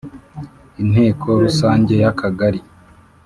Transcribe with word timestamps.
Inteko 0.81 1.27
rusange 1.43 1.93
y 2.03 2.05
Akagari 2.11 2.59